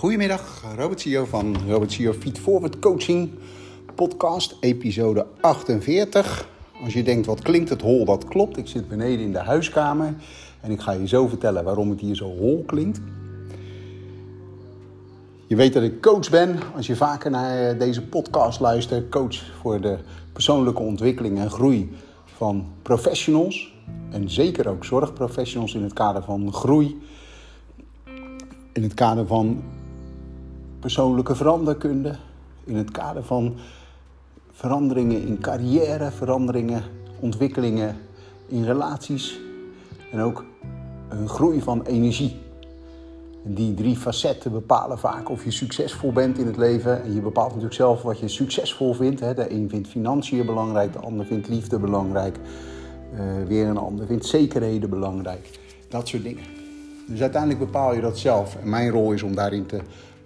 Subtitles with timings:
[0.00, 3.30] Goedemiddag, Robert CEO van Robert CEO Feed Forward Coaching
[3.94, 6.48] podcast, episode 48.
[6.82, 8.56] Als je denkt, wat klinkt het hol, dat klopt.
[8.56, 10.14] Ik zit beneden in de huiskamer
[10.60, 13.00] en ik ga je zo vertellen waarom het hier zo hol klinkt.
[15.46, 16.58] Je weet dat ik coach ben.
[16.76, 19.98] Als je vaker naar deze podcast luistert, coach voor de
[20.32, 23.74] persoonlijke ontwikkeling en groei van professionals.
[24.10, 27.00] En zeker ook zorgprofessionals in het kader van groei.
[28.72, 29.62] In het kader van
[30.80, 32.16] persoonlijke veranderkunde.
[32.64, 33.54] In het kader van
[34.52, 36.82] veranderingen in carrière, veranderingen,
[37.20, 37.96] ontwikkelingen
[38.46, 39.40] in relaties.
[40.12, 40.44] En ook
[41.08, 42.36] een groei van energie.
[43.42, 47.02] Die drie facetten bepalen vaak of je succesvol bent in het leven.
[47.02, 49.18] En je bepaalt natuurlijk zelf wat je succesvol vindt.
[49.18, 52.36] De een vindt financiën belangrijk, de ander vindt liefde belangrijk.
[53.14, 55.58] Uh, weer een ander vindt zekerheden belangrijk.
[55.88, 56.44] Dat soort dingen.
[57.06, 58.56] Dus uiteindelijk bepaal je dat zelf.
[58.56, 59.80] En mijn rol is om daarin te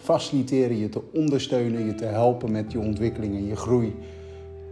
[0.05, 3.95] faciliteren, je te ondersteunen, je te helpen met je ontwikkeling en je groei.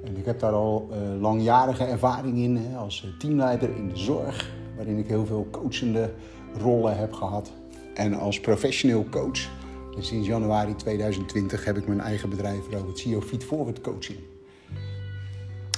[0.04, 4.50] En ik heb daar al uh, langjarige ervaring in hè, als teamleider in de zorg,
[4.76, 6.10] waarin ik heel veel coachende
[6.58, 7.52] rollen heb gehad.
[7.94, 9.48] En als professioneel coach,
[9.96, 14.18] en sinds januari 2020 heb ik mijn eigen bedrijf Robert CEO Feed Forward Coaching.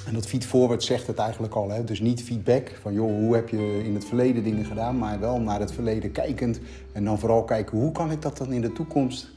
[0.07, 1.71] En dat feed forward zegt het eigenlijk al.
[1.71, 1.85] Hè?
[1.85, 5.41] Dus niet feedback van joh, hoe heb je in het verleden dingen gedaan, maar wel
[5.41, 6.61] naar het verleden kijkend.
[6.93, 9.34] En dan vooral kijken hoe kan ik dat dan in de toekomst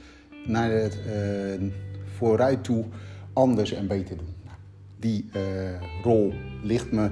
[0.48, 1.70] naar het uh,
[2.16, 2.86] vooruit toe
[3.34, 4.34] anders en beter doen.
[4.45, 4.58] Nou,
[5.00, 5.42] die uh,
[6.04, 7.12] rol ligt me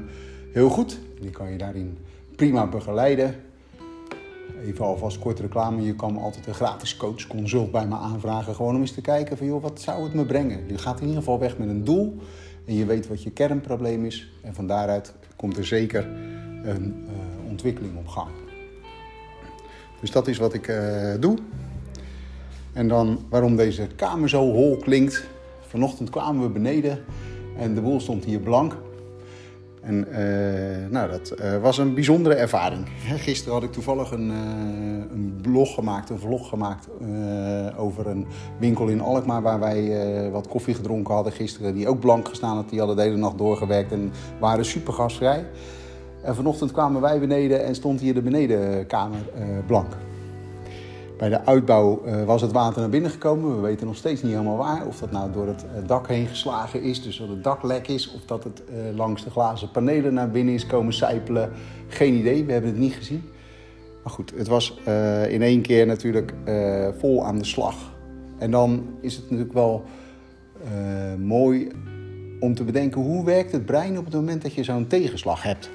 [0.52, 1.00] heel goed.
[1.22, 1.98] Die kan je daarin
[2.36, 3.36] prima begeleiden.
[4.64, 5.82] Even alvast kort reclame.
[5.82, 8.56] Je kan altijd een gratis coach consult bij me aanvragen.
[8.56, 10.68] Gewoon om eens te kijken van joh, wat zou het me brengen?
[10.68, 12.18] Je gaat in ieder geval weg met een doel.
[12.66, 14.32] En je weet wat je kernprobleem is.
[14.44, 16.08] En van daaruit komt er zeker
[16.64, 18.30] een uh, ontwikkeling op gang.
[20.00, 20.74] Dus dat is wat ik
[21.20, 21.38] doe.
[22.76, 25.28] En dan waarom deze kamer zo hol klinkt.
[25.68, 27.00] Vanochtend kwamen we beneden
[27.58, 28.78] en de boel stond hier blank.
[29.82, 32.88] En uh, nou, dat uh, was een bijzondere ervaring.
[33.18, 34.36] Gisteren had ik toevallig een, uh,
[35.12, 36.88] een blog gemaakt, een vlog gemaakt
[37.78, 38.26] over een
[38.60, 41.74] winkel in Alkmaar waar wij wat koffie gedronken hadden gisteren.
[41.74, 42.70] Die ook blank gestaan had.
[42.70, 45.46] Die hadden de hele nacht doorgewerkt en waren super gasvrij.
[46.22, 49.20] En vanochtend kwamen wij beneden en stond hier de benedenkamer
[49.66, 49.98] blank.
[51.18, 53.56] Bij de uitbouw was het water naar binnen gekomen.
[53.56, 54.88] We weten nog steeds niet helemaal waar.
[54.88, 58.14] Of dat nou door het dak heen geslagen is, dus dat het dak lek is.
[58.14, 58.62] Of dat het
[58.96, 61.52] langs de glazen panelen naar binnen is komen sijpelen.
[61.88, 63.24] Geen idee, we hebben het niet gezien.
[64.04, 64.80] Maar goed, het was
[65.30, 66.34] in één keer natuurlijk
[67.00, 67.76] vol aan de slag.
[68.38, 69.84] En dan is het natuurlijk wel
[71.18, 71.68] mooi
[72.40, 75.70] om te bedenken hoe werkt het brein op het moment dat je zo'n tegenslag hebt.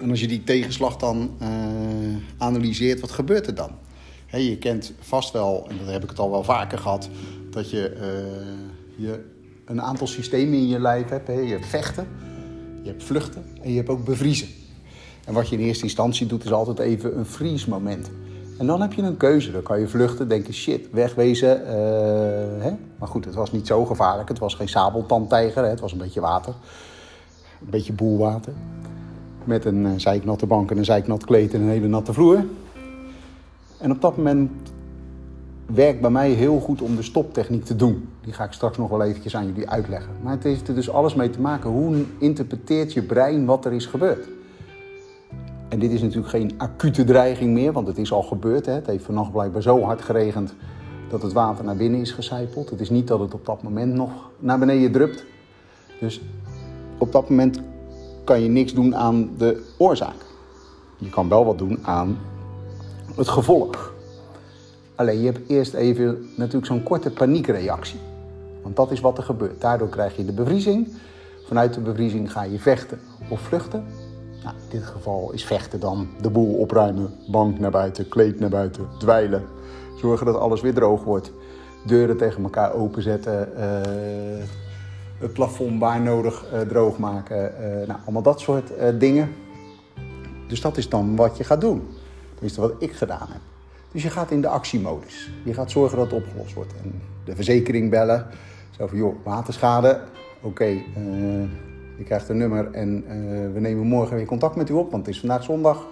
[0.00, 1.30] En als je die tegenslag dan
[2.38, 3.70] analyseert, wat gebeurt er dan?
[4.30, 7.08] Je kent vast wel, en dat heb ik het al wel vaker gehad,
[7.50, 9.24] dat je, uh, je
[9.64, 11.26] een aantal systemen in je lijf hebt.
[11.26, 12.08] Je hebt vechten,
[12.82, 14.48] je hebt vluchten en je hebt ook bevriezen.
[15.24, 18.10] En wat je in eerste instantie doet, is altijd even een vriesmoment.
[18.58, 19.52] En dan heb je een keuze.
[19.52, 21.60] Dan kan je vluchten, denken shit, wegwezen.
[21.60, 21.68] Uh,
[22.62, 22.70] hè?
[22.98, 24.28] Maar goed, het was niet zo gevaarlijk.
[24.28, 25.68] Het was geen sabeltandtijger, hè?
[25.68, 26.54] het was een beetje water.
[27.60, 28.52] Een beetje boelwater.
[29.44, 32.44] Met een uh, zeiknatte bank en een zeiknat kleed en een hele natte vloer.
[33.78, 34.50] En op dat moment
[35.66, 38.08] werkt bij mij heel goed om de stoptechniek te doen.
[38.20, 40.12] Die ga ik straks nog wel eventjes aan jullie uitleggen.
[40.22, 41.70] Maar het heeft er dus alles mee te maken.
[41.70, 44.28] Hoe interpreteert je brein wat er is gebeurd?
[45.68, 48.66] En dit is natuurlijk geen acute dreiging meer, want het is al gebeurd.
[48.66, 48.72] Hè?
[48.72, 50.54] Het heeft vannacht blijkbaar zo hard geregend
[51.08, 52.70] dat het water naar binnen is gecijpeld.
[52.70, 55.24] Het is niet dat het op dat moment nog naar beneden drupt.
[56.00, 56.20] Dus
[56.98, 57.60] op dat moment
[58.24, 60.26] kan je niks doen aan de oorzaak.
[60.96, 62.18] Je kan wel wat doen aan
[63.18, 63.92] het gevolg.
[64.94, 68.00] Alleen je hebt eerst even natuurlijk zo'n korte paniekreactie.
[68.62, 69.60] Want dat is wat er gebeurt.
[69.60, 70.88] Daardoor krijg je de bevriezing.
[71.46, 73.84] Vanuit de bevriezing ga je vechten of vluchten.
[74.42, 78.50] Nou, in dit geval is vechten dan de boel opruimen, bank naar buiten, kleed naar
[78.50, 79.44] buiten, dweilen.
[79.96, 81.32] Zorgen dat alles weer droog wordt.
[81.86, 83.48] Deuren tegen elkaar openzetten.
[83.56, 83.64] Uh,
[85.18, 87.52] het plafond waar nodig uh, droog maken.
[87.60, 89.34] Uh, nou, allemaal dat soort dingen.
[90.48, 91.88] Dus dat is dan wat je gaat doen.
[92.38, 93.40] Tenminste, wat ik gedaan heb.
[93.92, 95.30] Dus je gaat in de actiemodus.
[95.44, 96.72] Je gaat zorgen dat het opgelost wordt.
[96.82, 98.26] En de verzekering bellen.
[98.70, 100.00] Zo van, joh, waterschade.
[100.40, 100.82] Oké, uh,
[101.96, 104.90] je krijgt een nummer en uh, we nemen morgen weer contact met u op.
[104.90, 105.86] Want het is vandaag zondag.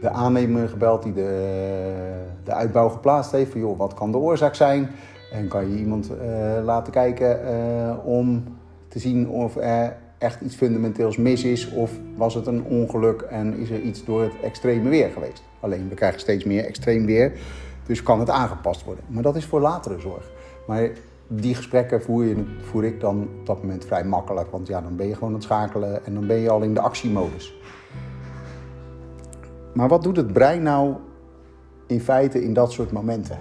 [0.00, 3.50] De aannemer gebeld die de, de uitbouw geplaatst heeft.
[3.50, 4.90] Van, joh, wat kan de oorzaak zijn?
[5.32, 8.44] En kan je iemand uh, laten kijken om
[8.88, 13.56] te zien of er echt iets fundamenteels mis is of was het een ongeluk en
[13.56, 15.42] is er iets door het extreme weer geweest.
[15.60, 17.32] Alleen we krijgen steeds meer extreem weer.
[17.86, 19.04] Dus kan het aangepast worden.
[19.08, 20.30] Maar dat is voor latere zorg.
[20.66, 20.90] Maar
[21.26, 24.50] die gesprekken voer, je, voer ik dan op dat moment vrij makkelijk.
[24.50, 26.74] Want ja, dan ben je gewoon aan het schakelen en dan ben je al in
[26.74, 27.54] de actiemodus.
[29.74, 30.94] Maar wat doet het brein nou
[31.86, 33.38] in feite in dat soort momenten?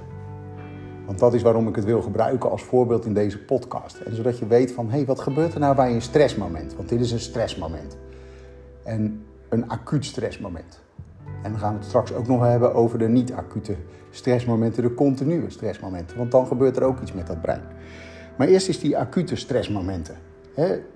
[1.10, 3.98] Want dat is waarom ik het wil gebruiken als voorbeeld in deze podcast.
[3.98, 6.76] En zodat je weet van, hé, hey, wat gebeurt er nou bij een stressmoment?
[6.76, 7.98] Want dit is een stressmoment.
[8.84, 10.80] En een acuut stressmoment.
[11.44, 13.76] En dan gaan we het straks ook nog hebben over de niet-acute
[14.10, 16.18] stressmomenten, de continue stressmomenten.
[16.18, 17.62] Want dan gebeurt er ook iets met dat brein.
[18.38, 20.16] Maar eerst is die acute stressmomenten.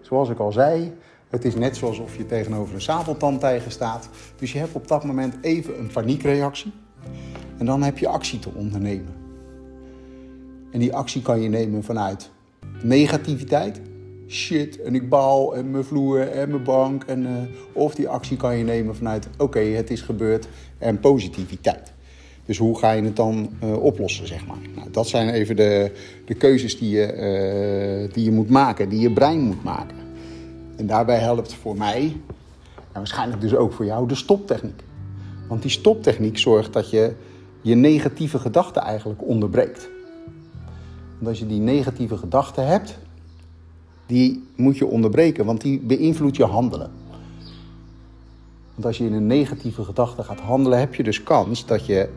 [0.01, 0.93] Zoals ik al zei,
[1.29, 4.09] het is net zoals of je tegenover een sabeltandtijger staat.
[4.35, 6.73] Dus je hebt op dat moment even een paniekreactie.
[7.57, 9.22] En dan heb je actie te ondernemen.
[10.73, 12.29] En die actie kan je nemen vanuit
[12.81, 13.81] negativiteit.
[14.27, 17.03] Shit, en ik baal, en mijn vloer, en mijn bank.
[17.03, 17.29] En, uh,
[17.73, 20.47] of die actie kan je nemen vanuit, oké, het is gebeurd,
[20.77, 21.91] en positiviteit.
[22.45, 24.57] Dus hoe ga je het dan uh, oplossen, zeg maar?
[24.75, 25.91] Nou, dat zijn even de,
[26.25, 27.13] de keuzes die je,
[28.05, 29.97] uh, die je moet maken, die je brein moet maken.
[30.75, 32.01] En daarbij helpt voor mij,
[32.75, 34.83] en waarschijnlijk dus ook voor jou, de stoptechniek.
[35.47, 37.13] Want die stoptechniek zorgt dat je
[37.61, 39.91] je negatieve gedachten eigenlijk onderbreekt.
[41.23, 42.97] Want als je die negatieve gedachten hebt,
[44.05, 46.91] die moet je onderbreken, want die beïnvloedt je handelen.
[48.73, 52.09] Want als je in een negatieve gedachte gaat handelen, heb je dus kans dat je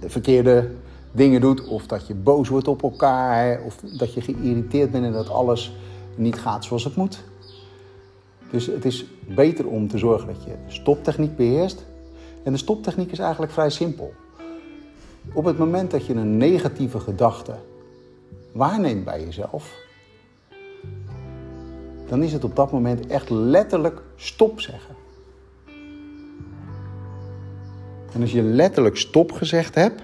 [0.00, 0.70] de verkeerde
[1.12, 5.12] dingen doet, of dat je boos wordt op elkaar, of dat je geïrriteerd bent en
[5.12, 5.72] dat alles
[6.14, 7.24] niet gaat zoals het moet.
[8.50, 11.84] Dus het is beter om te zorgen dat je stoptechniek beheerst.
[12.42, 14.12] En de stoptechniek is eigenlijk vrij simpel.
[15.32, 17.54] Op het moment dat je een negatieve gedachte
[18.52, 19.74] waarneemt bij jezelf,
[22.08, 24.94] dan is het op dat moment echt letterlijk stop zeggen.
[28.12, 30.02] En als je letterlijk stop gezegd hebt,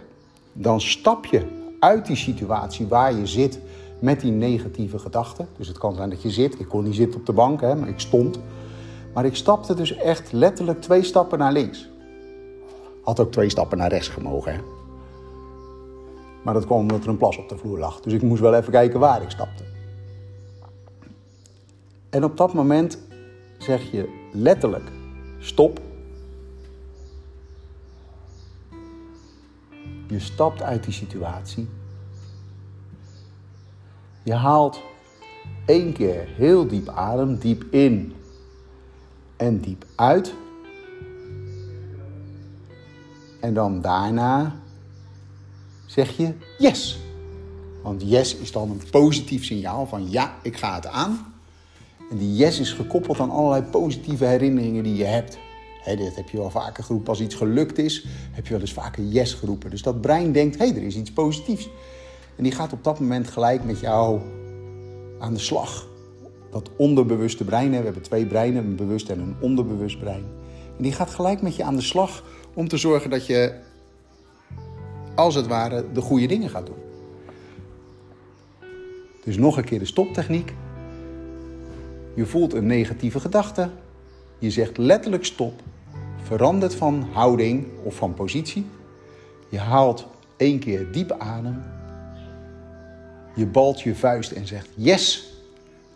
[0.52, 1.42] dan stap je
[1.80, 3.58] uit die situatie waar je zit
[3.98, 5.48] met die negatieve gedachten.
[5.56, 6.60] Dus het kan zijn dat je zit.
[6.60, 8.38] Ik kon niet zitten op de bank, hè, maar ik stond.
[9.14, 11.88] Maar ik stapte dus echt letterlijk twee stappen naar links.
[13.02, 14.52] Had ook twee stappen naar rechts gemogen.
[14.52, 14.75] Hè.
[16.46, 18.00] Maar dat kwam omdat er een plas op de vloer lag.
[18.00, 19.64] Dus ik moest wel even kijken waar ik stapte.
[22.10, 22.98] En op dat moment
[23.58, 24.90] zeg je letterlijk
[25.38, 25.80] stop.
[30.08, 31.68] Je stapt uit die situatie.
[34.22, 34.80] Je haalt
[35.64, 38.14] één keer heel diep adem, diep in
[39.36, 40.34] en diep uit.
[43.40, 44.64] En dan daarna
[45.86, 46.98] zeg je yes.
[47.82, 51.34] Want yes is dan een positief signaal van ja, ik ga het aan.
[52.10, 55.38] En die yes is gekoppeld aan allerlei positieve herinneringen die je hebt.
[55.82, 57.08] He, dit heb je wel vaker geroepen.
[57.08, 59.70] Als iets gelukt is, heb je wel eens vaker yes geroepen.
[59.70, 61.68] Dus dat brein denkt, hé, hey, er is iets positiefs.
[62.36, 64.20] En die gaat op dat moment gelijk met jou
[65.18, 65.88] aan de slag.
[66.50, 70.24] Dat onderbewuste brein, we hebben twee breinen, een bewust en een onderbewust brein.
[70.76, 72.24] En die gaat gelijk met je aan de slag
[72.54, 73.54] om te zorgen dat je,
[75.16, 76.84] als het ware, de goede dingen gaat doen.
[79.24, 80.54] Dus nog een keer de stoptechniek.
[82.14, 83.70] Je voelt een negatieve gedachte.
[84.38, 85.62] Je zegt letterlijk stop.
[86.22, 88.66] Verandert van houding of van positie.
[89.48, 91.62] Je haalt één keer diep adem.
[93.34, 95.34] Je balt je vuist en zegt yes.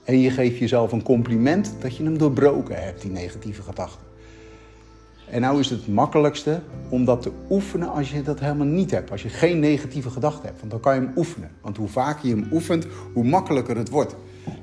[0.05, 4.10] En je geeft jezelf een compliment dat je hem doorbroken hebt, die negatieve gedachte.
[5.31, 9.11] En nou is het makkelijkste om dat te oefenen als je dat helemaal niet hebt.
[9.11, 10.59] Als je geen negatieve gedachten hebt.
[10.59, 11.51] Want dan kan je hem oefenen.
[11.61, 14.15] Want hoe vaker je hem oefent, hoe makkelijker het wordt.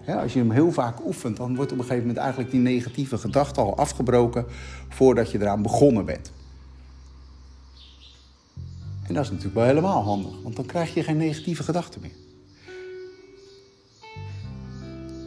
[0.08, 3.18] als je hem heel vaak oefent, dan wordt op een gegeven moment eigenlijk die negatieve
[3.18, 4.46] gedachte al afgebroken
[4.90, 6.32] voordat je eraan begonnen bent.
[9.08, 12.12] En dat is natuurlijk wel helemaal handig, want dan krijg je geen negatieve gedachten meer.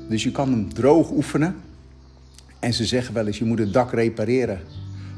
[0.09, 1.57] Dus je kan hem droog oefenen.
[2.59, 4.61] En ze zeggen wel eens, je moet het dak repareren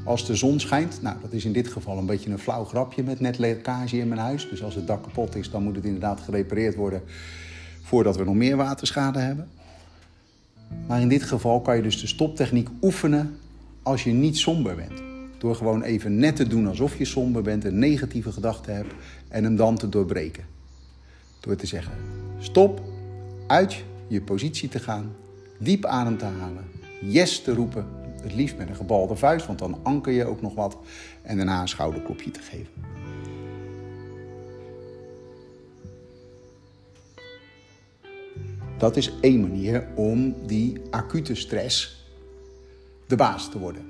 [0.04, 1.02] als de zon schijnt.
[1.02, 4.08] Nou, dat is in dit geval een beetje een flauw grapje met net lekkage in
[4.08, 4.48] mijn huis.
[4.48, 7.02] Dus als het dak kapot is, dan moet het inderdaad gerepareerd worden
[7.82, 9.48] voordat we nog meer waterschade hebben.
[10.86, 13.36] Maar in dit geval kan je dus de stoptechniek oefenen
[13.82, 15.02] als je niet somber bent.
[15.38, 18.94] Door gewoon even net te doen alsof je somber bent, een negatieve gedachte hebt
[19.28, 20.44] en hem dan te doorbreken.
[21.40, 21.92] Door te zeggen:
[22.38, 22.82] stop,
[23.46, 25.12] uit je positie te gaan,
[25.58, 26.64] diep adem te halen,
[27.00, 27.86] yes te roepen,
[28.22, 30.76] het liefst met een gebalde vuist, want dan anker je ook nog wat,
[31.22, 32.72] en daarna een schouderklopje te geven.
[38.78, 42.06] Dat is één manier om die acute stress
[43.06, 43.82] de baas te worden.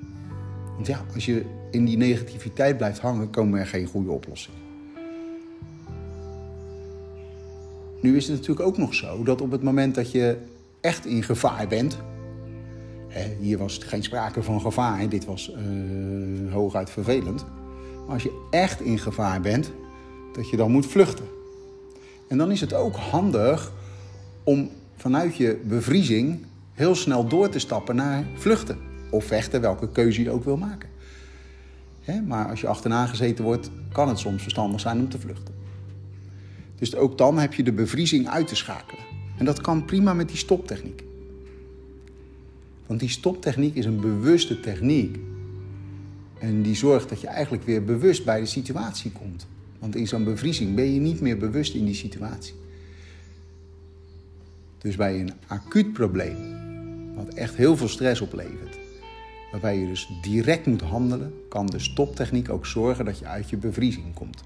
[0.74, 4.60] Want ja, als je in die negativiteit blijft hangen, komen er geen goede oplossingen.
[8.00, 10.36] Nu is het natuurlijk ook nog zo dat op het moment dat je
[10.80, 11.98] echt in gevaar bent.
[13.40, 17.45] Hier was geen sprake van gevaar, dit was uh, hooguit vervelend.
[18.07, 19.71] Maar als je echt in gevaar bent,
[20.33, 21.25] dat je dan moet vluchten.
[22.28, 23.73] En dan is het ook handig
[24.45, 28.78] om vanuit je bevriezing heel snel door te stappen naar vluchten
[29.11, 30.88] of vechten, welke keuze je ook wil maken.
[32.26, 35.54] maar als je achterna gezeten wordt, kan het soms verstandig zijn om te vluchten.
[36.78, 39.04] Dus ook dan heb je de bevriezing uit te schakelen.
[39.38, 41.04] En dat kan prima met die stoptechniek.
[42.86, 45.18] Want die stoptechniek is een bewuste techniek.
[46.38, 49.46] En die zorgt dat je eigenlijk weer bewust bij de situatie komt.
[49.78, 52.54] Want in zo'n bevriezing ben je niet meer bewust in die situatie.
[54.78, 56.36] Dus bij een acuut probleem,
[57.14, 58.78] wat echt heel veel stress oplevert,
[59.50, 63.56] waarbij je dus direct moet handelen, kan de stoptechniek ook zorgen dat je uit je
[63.56, 64.44] bevriezing komt.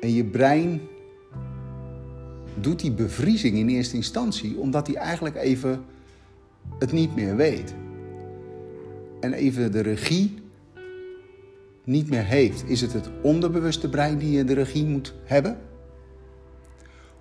[0.00, 0.80] En je brein
[2.60, 5.84] doet die bevriezing in eerste instantie omdat hij eigenlijk even
[6.78, 7.74] het niet meer weet.
[9.20, 10.38] En even de regie
[11.84, 12.68] niet meer heeft.
[12.68, 15.58] Is het het onderbewuste brein die de regie moet hebben?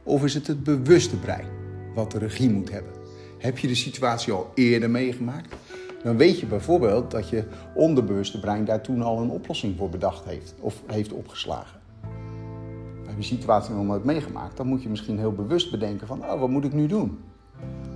[0.03, 1.48] Of is het het bewuste brein
[1.96, 2.91] wat de regie moet hebben?
[3.38, 5.55] Heb je de situatie al eerder meegemaakt?
[6.03, 7.43] Dan weet je bijvoorbeeld dat je
[7.74, 11.78] onderbewuste brein daar toen al een oplossing voor bedacht heeft of heeft opgeslagen.
[13.19, 16.49] Je situatie nog nooit meegemaakt, dan moet je misschien heel bewust bedenken van, oh, wat
[16.49, 17.19] moet ik nu doen?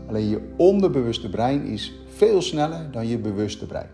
[0.08, 3.90] Alleen je onderbewuste brein is veel sneller dan je bewuste brein.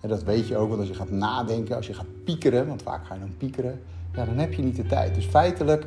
[0.00, 2.82] En dat weet je ook, want als je gaat nadenken, als je gaat piekeren, want
[2.82, 3.80] vaak ga je dan piekeren,
[4.14, 5.14] ja, dan heb je niet de tijd.
[5.14, 5.86] Dus feitelijk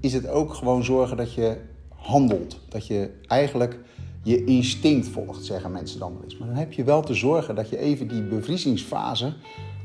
[0.00, 1.56] is het ook gewoon zorgen dat je
[1.88, 2.60] handelt.
[2.68, 3.78] Dat je eigenlijk
[4.22, 6.38] je instinct volgt, zeggen mensen dan wel eens.
[6.38, 9.34] Maar dan heb je wel te zorgen dat je even die bevriezingsfase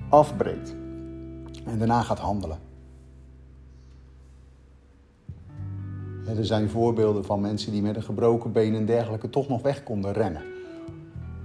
[0.10, 0.75] afbreekt.
[1.65, 2.73] En daarna gaat handelen.
[6.27, 9.84] Er zijn voorbeelden van mensen die met een gebroken been en dergelijke toch nog weg
[9.84, 10.42] konden rennen.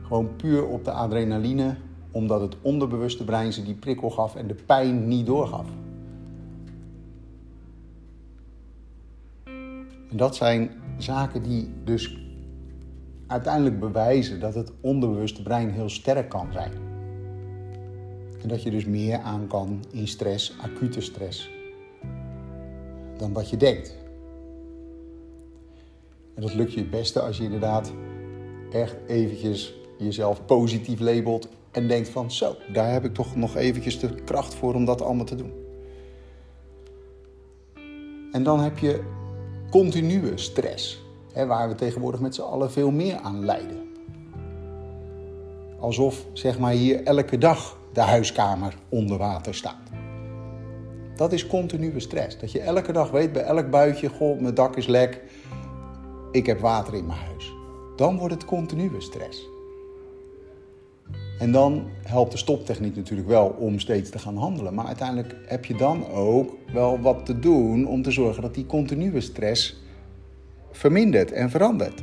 [0.03, 1.77] Gewoon puur op de adrenaline,
[2.11, 5.67] omdat het onderbewuste brein ze die prikkel gaf en de pijn niet doorgaf.
[10.11, 12.19] En dat zijn zaken die dus
[13.27, 16.73] uiteindelijk bewijzen dat het onderbewuste brein heel sterk kan zijn.
[18.43, 21.51] En dat je dus meer aan kan in stress, acute stress,
[23.17, 23.97] dan wat je denkt.
[26.39, 27.93] En dat lukt je het beste als je inderdaad
[28.73, 33.99] echt eventjes jezelf positief labelt en denkt van zo, daar heb ik toch nog eventjes
[33.99, 35.53] de kracht voor om dat allemaal te doen.
[38.33, 39.03] En dan heb je
[39.71, 43.89] continue stress, hè, waar we tegenwoordig met z'n allen veel meer aan lijden.
[45.79, 49.89] Alsof zeg maar hier elke dag de huiskamer onder water staat.
[51.17, 52.39] Dat is continue stress.
[52.39, 55.23] Dat je elke dag weet bij elk buitje, goh, mijn dak is lek,
[56.31, 57.55] ik heb water in mijn huis.
[57.97, 59.49] Dan wordt het continue stress.
[61.39, 64.75] En dan helpt de stoptechniek natuurlijk wel om steeds te gaan handelen.
[64.75, 68.67] Maar uiteindelijk heb je dan ook wel wat te doen om te zorgen dat die
[68.67, 69.83] continue stress
[70.71, 72.03] vermindert en verandert.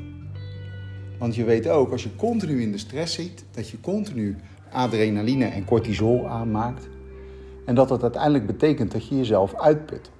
[1.19, 4.35] Want je weet ook, als je continu in de stress zit, dat je continu
[4.71, 6.87] adrenaline en cortisol aanmaakt.
[7.65, 10.11] En dat dat uiteindelijk betekent dat je jezelf uitput.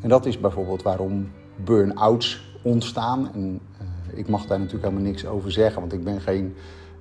[0.00, 1.30] En dat is bijvoorbeeld waarom
[1.64, 3.30] burn-outs ontstaan.
[3.34, 6.54] En uh, ik mag daar natuurlijk helemaal niks over zeggen, want ik ben geen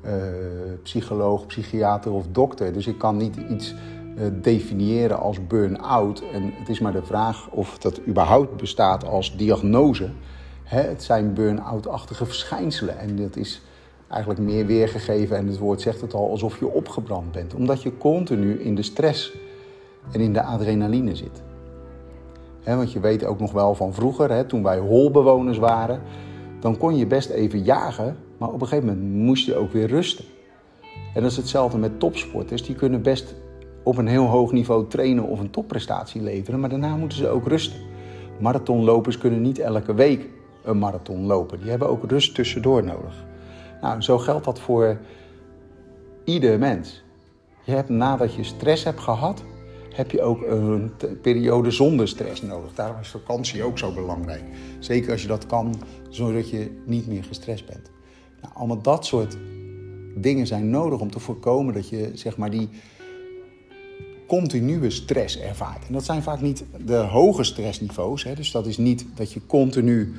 [0.06, 0.12] uh,
[0.84, 2.74] psycholoog, psychiater of dokter.
[2.74, 3.74] Dus ik kan niet iets
[4.18, 6.24] uh, definiëren als burn-out.
[6.34, 10.10] En het is maar de vraag of dat überhaupt bestaat als diagnose.
[10.64, 13.00] Hè, het zijn burn-out-achtige verschijnselen.
[13.00, 13.62] En dat is
[14.08, 17.54] eigenlijk meer weergegeven, en het woord zegt het al, alsof je opgebrand bent.
[17.54, 19.34] Omdat je continu in de stress
[20.12, 21.42] en in de adrenaline zit.
[22.64, 26.02] Want je weet ook nog wel van vroeger, toen wij holbewoners waren,
[26.60, 29.88] dan kon je best even jagen maar op een gegeven moment moest je ook weer
[29.88, 30.26] rusten.
[31.14, 32.64] En dat is hetzelfde met topsporters.
[32.64, 33.36] Die kunnen best
[33.84, 37.48] op een heel hoog niveau trainen of een topprestatie leveren, maar daarna moeten ze ook
[37.48, 37.80] rusten.
[38.40, 40.30] Marathonlopers kunnen niet elke week
[40.64, 41.60] een marathon lopen.
[41.60, 43.26] Die hebben ook rust tussendoor nodig.
[43.82, 44.98] Nou, zo geldt dat voor
[46.24, 47.04] ieder mens.
[47.64, 49.44] Je hebt nadat je stress hebt gehad,
[49.96, 52.74] heb je ook een periode zonder stress nodig.
[52.74, 54.44] Daarom is vakantie ook zo belangrijk.
[54.80, 55.76] Zeker als je dat kan,
[56.10, 57.92] zodat je niet meer gestrest bent.
[58.42, 59.38] Nou, allemaal dat soort
[60.16, 62.70] dingen zijn nodig om te voorkomen dat je zeg maar die
[64.28, 65.88] continue stress ervaart.
[65.88, 68.24] En dat zijn vaak niet de hoge stressniveaus.
[68.24, 68.34] Hè?
[68.34, 70.14] Dus dat is niet dat je continu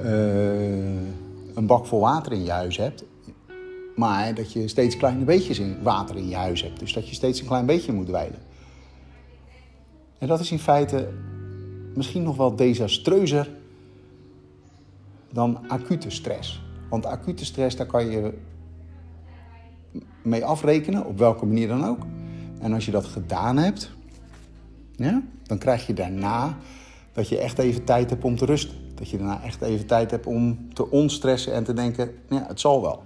[0.00, 0.06] uh,
[1.54, 3.04] een bak vol water in je huis hebt.
[3.96, 6.78] Maar dat je steeds kleine beetjes in, water in je huis hebt.
[6.78, 8.38] Dus dat je steeds een klein beetje moet wijden.
[10.18, 11.08] En dat is in feite
[11.94, 13.50] misschien nog wel desastreuzer
[15.32, 16.62] dan acute stress.
[16.90, 18.32] Want acute stress, daar kan je
[20.22, 22.06] mee afrekenen, op welke manier dan ook.
[22.60, 23.90] En als je dat gedaan hebt,
[24.96, 26.56] ja, dan krijg je daarna
[27.12, 28.76] dat je echt even tijd hebt om te rusten.
[28.94, 32.60] Dat je daarna echt even tijd hebt om te onstressen en te denken, ja, het
[32.60, 33.02] zal wel.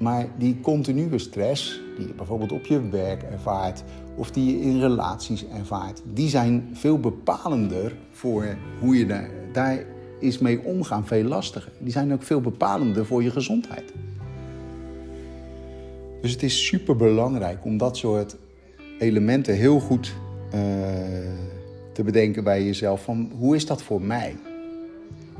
[0.00, 3.84] Maar die continue stress, die je bijvoorbeeld op je werk ervaart
[4.16, 9.84] of die je in relaties ervaart, die zijn veel bepalender voor hoe je daar, daar
[10.20, 11.72] is mee omgaan, veel lastiger.
[11.78, 13.92] Die zijn ook veel bepalender voor je gezondheid.
[16.20, 18.36] Dus het is super belangrijk om dat soort
[18.98, 20.14] elementen heel goed
[20.54, 20.60] uh,
[21.92, 23.04] te bedenken bij jezelf.
[23.04, 24.36] Van hoe is dat voor mij?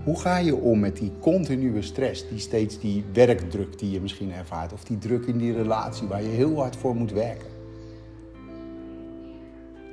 [0.05, 4.33] Hoe ga je om met die continue stress, die steeds die werkdruk die je misschien
[4.33, 7.49] ervaart, of die druk in die relatie waar je heel hard voor moet werken?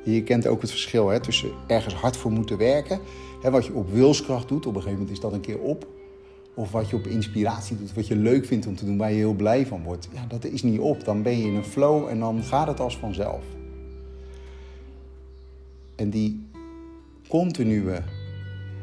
[0.04, 3.00] Je kent ook het verschil hè, tussen ergens hard voor moeten werken,
[3.42, 5.88] hè, wat je op wilskracht doet, op een gegeven moment is dat een keer op,
[6.58, 9.18] of wat je op inspiratie doet, wat je leuk vindt om te doen, waar je
[9.18, 10.08] heel blij van wordt.
[10.14, 11.04] Ja, dat is niet op.
[11.04, 13.44] Dan ben je in een flow en dan gaat het als vanzelf.
[15.96, 16.48] En die
[17.28, 18.02] continue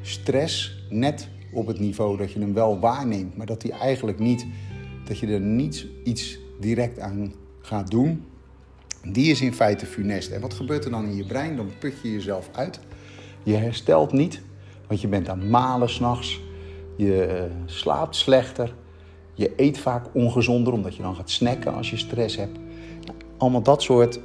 [0.07, 4.47] stress, net op het niveau dat je hem wel waarneemt, maar dat die eigenlijk niet,
[5.05, 8.25] dat je er niet iets direct aan gaat doen,
[9.03, 10.31] die is in feite funest.
[10.31, 11.57] En wat gebeurt er dan in je brein?
[11.57, 12.81] Dan put je jezelf uit.
[13.43, 14.41] Je herstelt niet,
[14.87, 16.41] want je bent aan malen s'nachts.
[16.97, 18.75] Je eh, slaapt slechter.
[19.35, 22.59] Je eet vaak ongezonder, omdat je dan gaat snacken als je stress hebt.
[23.37, 24.21] Allemaal dat soort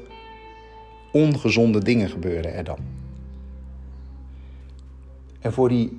[1.11, 2.98] ongezonde dingen gebeuren er dan.
[5.39, 5.97] En voor die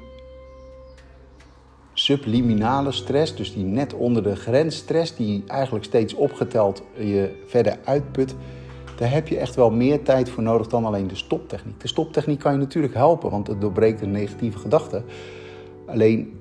[1.92, 7.79] subliminale stress, dus die net onder de grens stress, die eigenlijk steeds opgeteld je verder
[7.85, 8.35] uitput,
[8.96, 11.81] daar heb je echt wel meer tijd voor nodig dan alleen de stoptechniek.
[11.81, 15.03] De stoptechniek kan je natuurlijk helpen, want het doorbreekt een negatieve gedachte.
[15.87, 16.40] Alleen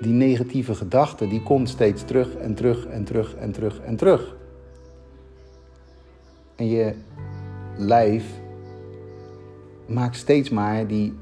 [0.00, 4.36] die negatieve gedachte, die komt steeds terug en terug en terug en terug en terug.
[6.56, 6.94] En je
[7.76, 8.24] lijf
[9.86, 11.14] maakt steeds maar die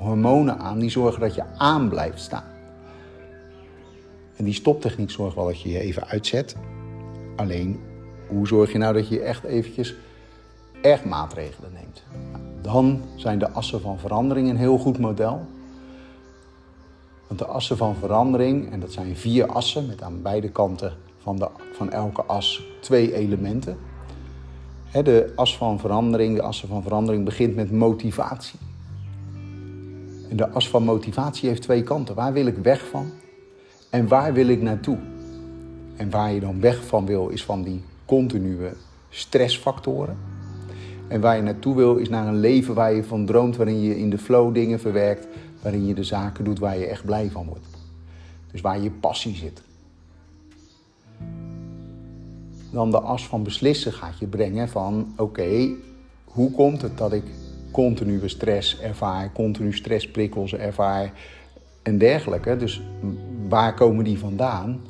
[0.00, 2.44] hormonen aan die zorgen dat je aan blijft staan.
[4.36, 6.56] En die stoptechniek zorgt wel dat je je even uitzet.
[7.36, 7.80] Alleen,
[8.28, 9.94] hoe zorg je nou dat je echt eventjes
[10.82, 12.02] echt maatregelen neemt?
[12.62, 15.46] Dan zijn de assen van verandering een heel goed model.
[17.26, 21.36] Want de assen van verandering, en dat zijn vier assen met aan beide kanten van,
[21.36, 23.78] de, van elke as twee elementen.
[24.92, 28.58] De as van verandering, de assen van verandering begint met motivatie.
[30.30, 32.14] En de as van motivatie heeft twee kanten.
[32.14, 33.10] Waar wil ik weg van
[33.90, 34.98] en waar wil ik naartoe?
[35.96, 38.70] En waar je dan weg van wil, is van die continue
[39.08, 40.16] stressfactoren.
[41.08, 43.98] En waar je naartoe wil, is naar een leven waar je van droomt, waarin je
[43.98, 45.26] in de flow dingen verwerkt,
[45.62, 47.66] waarin je de zaken doet waar je echt blij van wordt.
[48.52, 49.62] Dus waar je passie zit.
[52.70, 55.68] Dan de as van beslissen gaat je brengen van oké,
[56.24, 57.24] hoe komt het dat ik
[57.70, 61.12] continue stress ervaar, continu stressprikkels ervaar
[61.82, 62.56] en dergelijke.
[62.56, 62.82] Dus
[63.48, 64.80] waar komen die vandaan?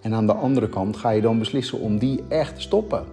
[0.00, 3.04] En aan de andere kant ga je dan beslissen om die echt te stoppen.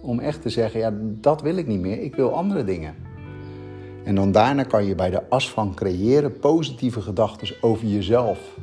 [0.00, 2.94] Om echt te zeggen, ja, dat wil ik niet meer, ik wil andere dingen.
[4.04, 8.58] En dan daarna kan je bij de as van creëren positieve gedachten over jezelf.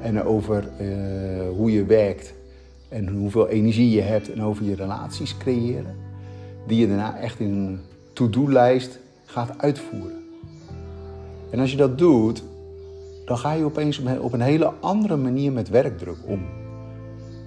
[0.00, 2.34] En over uh, hoe je werkt
[2.88, 5.96] en hoeveel energie je hebt en over je relaties creëren.
[6.66, 7.80] Die je daarna echt in een
[8.12, 10.22] to-do-lijst gaat uitvoeren.
[11.50, 12.42] En als je dat doet,
[13.24, 16.40] dan ga je opeens op een hele andere manier met werkdruk om.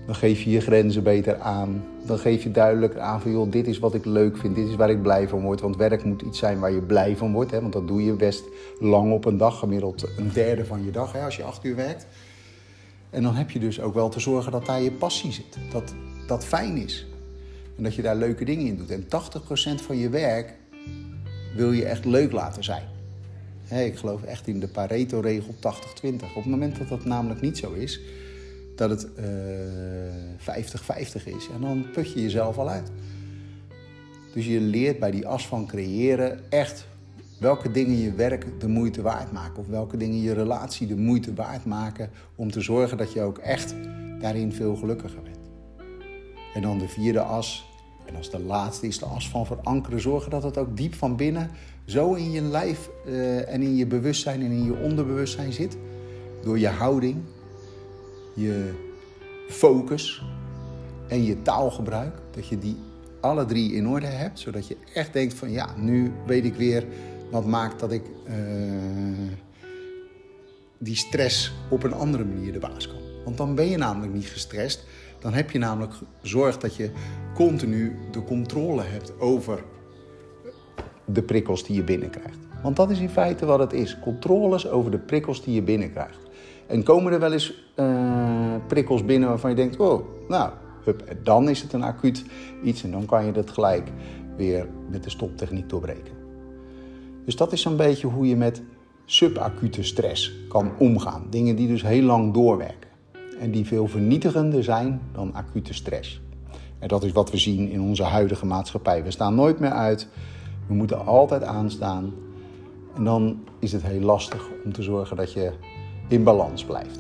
[0.06, 1.84] Dan geef je je grenzen beter aan.
[2.06, 4.76] Dan geef je duidelijk aan van, joh, dit is wat ik leuk vind, dit is
[4.76, 5.62] waar ik blij van word.
[5.62, 7.52] Want werk moet iets zijn waar je blij van wordt.
[7.52, 7.62] Hè?
[7.62, 8.44] Want dat doe je best
[8.80, 11.76] lang op een dag, gemiddeld een derde van je dag, hè, als je acht uur
[11.76, 12.08] werkt.
[13.10, 15.58] En dan heb je dus ook wel te zorgen dat daar je passie zit.
[15.72, 15.94] Dat
[16.28, 17.06] dat fijn is.
[17.78, 18.92] En dat je daar leuke dingen in doet.
[18.92, 19.08] En 80%
[19.84, 20.54] van je werk
[21.56, 22.84] wil je echt leuk laten zijn.
[23.70, 25.60] ik geloof echt in de Pareto-regel 80-20.
[26.04, 28.00] Op het moment dat dat namelijk niet zo is,
[28.76, 32.92] dat het 50-50 uh, is, en dan put je jezelf al uit.
[34.34, 36.88] Dus je leert bij die as van creëren echt
[37.40, 39.58] welke dingen je werk de moeite waard maken.
[39.58, 42.10] Of welke dingen je relatie de moeite waard maken.
[42.36, 43.76] Om te zorgen dat je ook echt
[44.20, 45.35] daarin veel gelukkiger bent.
[46.56, 47.70] En dan de vierde as.
[48.06, 50.02] En als de laatste is de as van verankeren.
[50.02, 51.50] Zorgen dat het ook diep van binnen
[51.86, 55.78] zo in je lijf uh, en in je bewustzijn en in je onderbewustzijn zit.
[56.44, 57.16] Door je houding,
[58.34, 58.74] je
[59.50, 60.24] focus
[61.08, 62.16] en je taalgebruik.
[62.32, 62.78] Dat je die
[63.22, 66.86] alle drie in orde hebt, zodat je echt denkt van ja, nu weet ik weer
[67.32, 68.34] wat maakt dat ik uh,
[70.78, 73.00] die stress op een andere manier de baas kan.
[73.24, 74.84] Want dan ben je namelijk niet gestrest.
[75.20, 76.92] Dan heb je namelijk zorg dat je
[77.34, 79.64] continu de controle hebt over
[81.06, 82.38] de prikkels die je binnenkrijgt.
[82.64, 84.00] Want dat is in feite wat het is.
[84.00, 86.20] Controles over de prikkels die je binnenkrijgt.
[86.68, 90.52] En komen er wel eens uh, prikkels binnen waarvan je denkt: oh, nou,
[90.84, 92.24] hup, dan is het een acuut
[92.64, 93.92] iets en dan kan je dat gelijk
[94.38, 96.14] weer met de stoptechniek doorbreken.
[97.26, 98.62] Dus dat is zo'n beetje hoe je met
[99.06, 101.28] subacute stress kan omgaan.
[101.30, 102.90] Dingen die dus heel lang doorwerken
[103.40, 106.22] en die veel vernietigender zijn dan acute stress.
[106.80, 109.04] En dat is wat we zien in onze huidige maatschappij.
[109.04, 110.08] We staan nooit meer uit.
[110.68, 112.14] We moeten altijd aanstaan.
[112.96, 115.52] En dan is het heel lastig om te zorgen dat je
[116.08, 117.00] in balans blijft.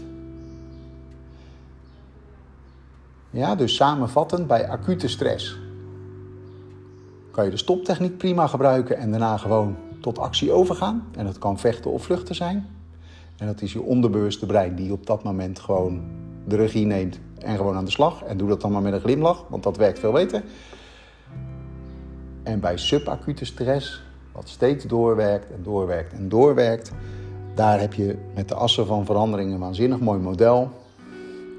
[3.30, 5.58] Ja, dus samenvattend bij acute stress
[7.32, 11.04] kan je de stoptechniek prima gebruiken en daarna gewoon tot actie overgaan.
[11.15, 12.67] En dat kan vechten of vluchten zijn.
[13.38, 16.02] En dat is je onderbewuste brein die op dat moment gewoon
[16.46, 18.24] de regie neemt en gewoon aan de slag.
[18.24, 20.44] En doe dat dan maar met een glimlach, want dat werkt veel beter.
[22.44, 26.92] En bij subacute stress, wat steeds doorwerkt en doorwerkt en doorwerkt,
[27.54, 30.70] daar heb je met de assen van verandering een waanzinnig mooi model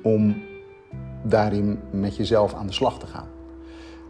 [0.03, 0.43] om
[1.23, 3.29] daarin met jezelf aan de slag te gaan.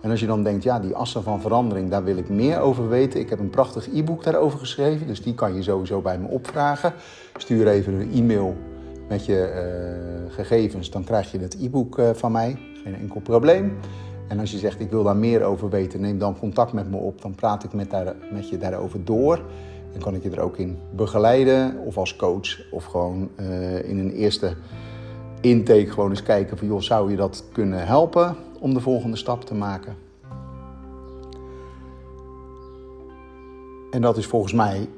[0.00, 2.88] En als je dan denkt, ja, die assen van verandering, daar wil ik meer over
[2.88, 3.20] weten.
[3.20, 6.92] Ik heb een prachtig e-book daarover geschreven, dus die kan je sowieso bij me opvragen.
[7.36, 8.56] Stuur even een e-mail
[9.08, 9.52] met je
[10.26, 12.58] uh, gegevens, dan krijg je het e-book uh, van mij.
[12.84, 13.78] Geen enkel probleem.
[14.28, 16.96] En als je zegt, ik wil daar meer over weten, neem dan contact met me
[16.96, 17.22] op.
[17.22, 19.40] Dan praat ik met, daar, met je daarover door.
[19.92, 23.98] Dan kan ik je er ook in begeleiden, of als coach, of gewoon uh, in
[23.98, 24.54] een eerste
[25.40, 29.44] intake gewoon eens kijken van, joh, zou je dat kunnen helpen om de volgende stap
[29.44, 29.96] te maken?
[33.90, 34.88] En dat is volgens mij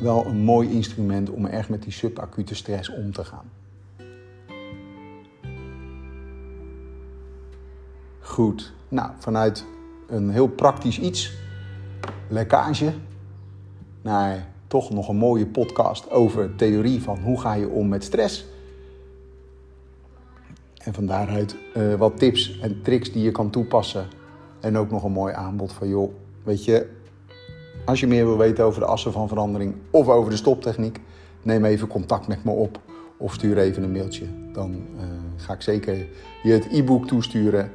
[0.00, 3.50] wel een mooi instrument om echt met die subacute stress om te gaan.
[8.20, 9.66] Goed, nou vanuit
[10.08, 11.32] een heel praktisch iets,
[12.28, 12.92] lekkage,
[14.02, 18.44] naar toch nog een mooie podcast over theorie van hoe ga je om met stress.
[20.84, 24.06] En van daaruit uh, wat tips en tricks die je kan toepassen.
[24.60, 26.90] En ook nog een mooi aanbod van joh, weet je,
[27.84, 31.00] als je meer wil weten over de assen van verandering of over de stoptechniek,
[31.42, 32.80] neem even contact met me op
[33.16, 34.24] of stuur even een mailtje.
[34.52, 35.02] Dan uh,
[35.36, 36.06] ga ik zeker
[36.42, 37.72] je het e-book toesturen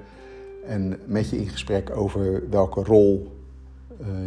[0.66, 3.36] en met je in gesprek over welke rol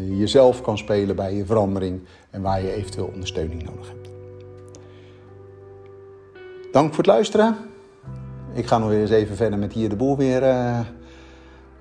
[0.06, 4.08] je jezelf kan spelen bij je verandering en waar je eventueel ondersteuning nodig hebt.
[6.72, 7.56] Dank voor het luisteren.
[8.54, 10.80] Ik ga nog weer eens even verder met hier de boel weer uh,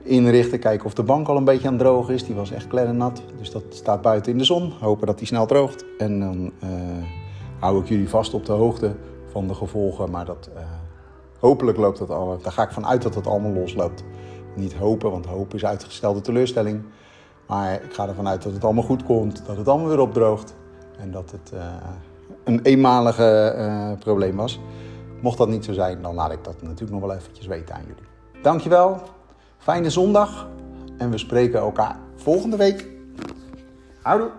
[0.04, 0.60] inrichten.
[0.60, 2.24] Kijken of de bank al een beetje aan het drogen is.
[2.24, 3.22] Die was echt klennennat.
[3.38, 4.74] Dus dat staat buiten in de zon.
[4.80, 5.86] Hopen dat die snel droogt.
[5.98, 6.70] En dan uh,
[7.60, 8.96] hou ik jullie vast op de hoogte
[9.32, 10.12] van de gevolgen.
[10.12, 10.62] Maar dat, uh,
[11.40, 12.40] hopelijk loopt dat al.
[12.42, 14.04] Daar ga ik vanuit dat het allemaal losloopt.
[14.56, 16.82] Niet hopen, want hopen is uitgestelde teleurstelling.
[17.48, 19.46] Maar ik ga ervan uit dat het allemaal goed komt.
[19.46, 20.56] Dat het allemaal weer opdroogt.
[20.98, 21.60] En dat het uh,
[22.44, 24.60] een eenmalige probleem was.
[25.22, 27.82] Mocht dat niet zo zijn, dan laat ik dat natuurlijk nog wel eventjes weten aan
[27.82, 28.42] jullie.
[28.42, 29.02] Dankjewel.
[29.60, 30.48] Fijne zondag
[30.98, 32.88] en we spreken elkaar volgende week.
[34.02, 34.32] Houdoe!